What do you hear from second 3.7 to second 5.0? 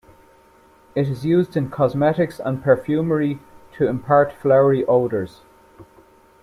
to impart flowery